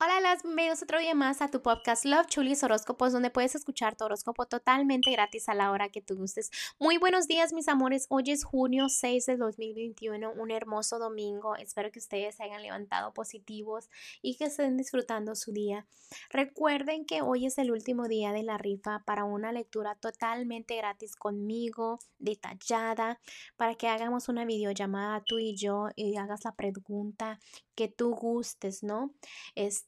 [0.00, 3.96] Hola, las bienvenidos otro día más a tu podcast Love Chulis Horóscopos, donde puedes escuchar
[3.96, 6.52] tu horóscopo totalmente gratis a la hora que tú gustes.
[6.78, 8.06] Muy buenos días, mis amores.
[8.08, 11.56] Hoy es junio 6 de 2021, un hermoso domingo.
[11.56, 13.90] Espero que ustedes se hayan levantado positivos
[14.22, 15.84] y que estén disfrutando su día.
[16.30, 21.16] Recuerden que hoy es el último día de la rifa para una lectura totalmente gratis
[21.16, 23.18] conmigo, detallada,
[23.56, 27.40] para que hagamos una videollamada tú y yo y hagas la pregunta
[27.74, 29.14] que tú gustes, ¿no?
[29.54, 29.87] Este,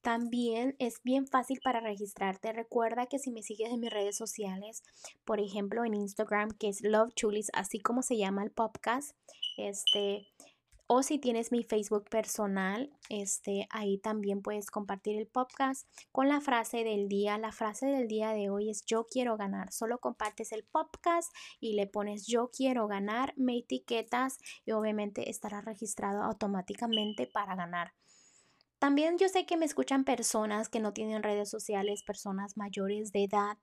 [0.00, 2.52] también es bien fácil para registrarte.
[2.52, 4.82] Recuerda que si me sigues en mis redes sociales,
[5.24, 9.16] por ejemplo en Instagram, que es Love Chulis, así como se llama el podcast,
[9.56, 10.26] este,
[10.86, 16.42] o si tienes mi Facebook personal, este, ahí también puedes compartir el podcast con la
[16.42, 17.38] frase del día.
[17.38, 19.72] La frase del día de hoy es yo quiero ganar.
[19.72, 25.62] Solo compartes el podcast y le pones yo quiero ganar, me etiquetas y obviamente estará
[25.62, 27.94] registrado automáticamente para ganar.
[28.84, 33.24] También yo sé que me escuchan personas que no tienen redes sociales, personas mayores de
[33.24, 33.56] edad.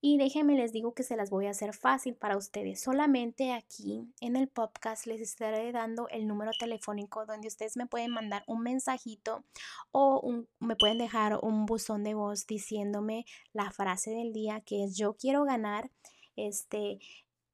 [0.00, 2.80] Y déjenme les digo que se las voy a hacer fácil para ustedes.
[2.80, 8.12] Solamente aquí en el podcast les estaré dando el número telefónico donde ustedes me pueden
[8.12, 9.44] mandar un mensajito
[9.92, 14.96] o me pueden dejar un buzón de voz diciéndome la frase del día que es
[14.96, 15.90] yo quiero ganar.
[16.34, 16.98] Este,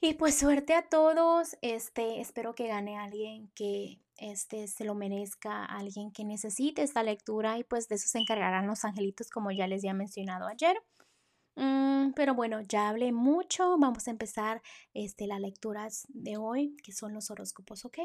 [0.00, 1.56] Y pues suerte a todos.
[1.62, 7.58] Este, espero que gane alguien que este, se lo merezca, alguien que necesite esta lectura
[7.58, 10.76] y pues de eso se encargarán los angelitos como ya les había mencionado ayer.
[11.56, 13.78] Mm, pero bueno, ya hablé mucho.
[13.78, 14.62] Vamos a empezar
[14.94, 17.98] este, las lecturas de hoy, que son los horóscopos, ¿ok?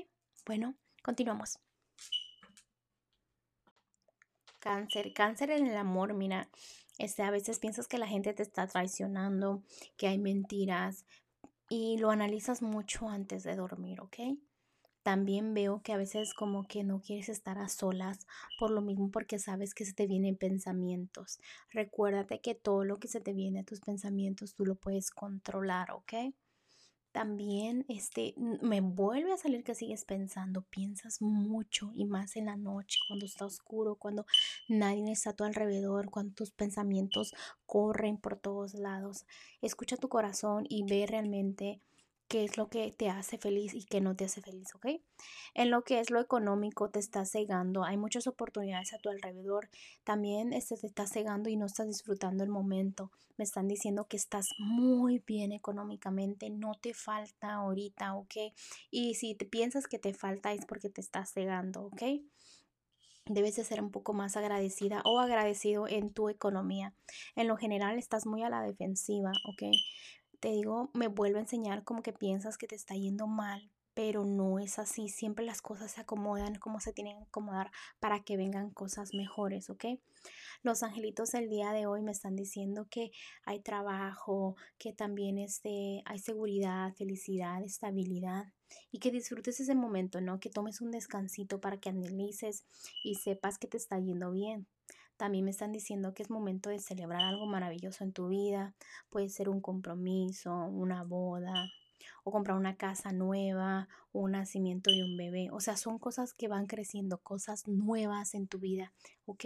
[0.46, 1.60] Bueno, continuamos.
[4.60, 6.50] Cáncer, cáncer en el amor, mira,
[6.98, 9.62] este, a veces piensas que la gente te está traicionando,
[9.98, 11.06] que hay mentiras
[11.70, 14.18] y lo analizas mucho antes de dormir, ¿ok?
[15.04, 18.28] También veo que a veces como que no quieres estar a solas
[18.60, 21.40] por lo mismo porque sabes que se te vienen pensamientos.
[21.72, 25.92] Recuérdate que todo lo que se te viene a tus pensamientos tú lo puedes controlar,
[25.92, 26.34] ¿ok?
[27.18, 32.58] También este, me vuelve a salir que sigues pensando, piensas mucho y más en la
[32.58, 34.28] noche, cuando está oscuro, cuando
[34.68, 37.34] nadie está a tu alrededor, cuando tus pensamientos
[37.66, 39.26] corren por todos lados.
[39.64, 41.82] Escucha tu corazón y ve realmente
[42.28, 44.88] qué es lo que te hace feliz y qué no te hace feliz, ¿ok?
[45.54, 49.70] En lo que es lo económico te está cegando, hay muchas oportunidades a tu alrededor,
[50.04, 53.12] también este te está cegando y no estás disfrutando el momento.
[53.38, 58.36] Me están diciendo que estás muy bien económicamente, no te falta ahorita, ¿ok?
[58.92, 62.02] Y si te piensas que te falta es porque te estás cegando, ¿ok?
[63.30, 66.94] Debes de ser un poco más agradecida o agradecido en tu economía.
[67.36, 69.64] En lo general estás muy a la defensiva, ¿ok?
[70.40, 74.26] Te digo, me vuelvo a enseñar como que piensas que te está yendo mal, pero
[74.26, 75.10] no es así.
[75.10, 79.72] Siempre las cosas se acomodan como se tienen que acomodar para que vengan cosas mejores,
[79.72, 79.86] ¿ok?
[80.62, 83.12] Los angelitos del día de hoy me están diciendo que
[83.46, 88.54] hay trabajo, que también este, hay seguridad, felicidad, estabilidad
[88.92, 90.40] y que disfrutes ese momento, ¿no?
[90.40, 92.66] Que tomes un descansito para que analices
[93.04, 94.68] y sepas que te está yendo bien.
[95.18, 98.76] También me están diciendo que es momento de celebrar algo maravilloso en tu vida.
[99.10, 101.54] Puede ser un compromiso, una boda,
[102.24, 105.50] o comprar una casa nueva, o un nacimiento de un bebé.
[105.52, 108.94] O sea, son cosas que van creciendo, cosas nuevas en tu vida,
[109.26, 109.46] ¿ok?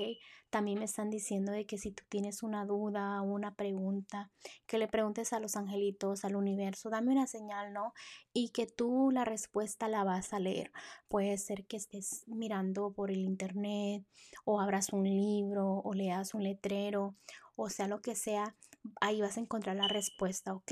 [0.50, 4.32] También me están diciendo de que si tú tienes una duda una pregunta,
[4.68, 7.94] que le preguntes a los angelitos, al universo, dame una señal, ¿no?
[8.34, 10.72] Y que tú la respuesta la vas a leer.
[11.08, 14.06] Puede ser que estés mirando por el internet
[14.46, 17.16] o abras un libro o leas un letrero
[17.56, 18.56] o sea lo que sea,
[19.00, 20.72] ahí vas a encontrar la respuesta, ¿ok?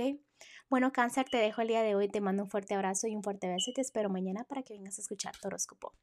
[0.69, 3.24] Bueno, cáncer, te dejo el día de hoy, te mando un fuerte abrazo y un
[3.24, 5.94] fuerte beso y te espero mañana para que vengas a escuchar tu horóscopo.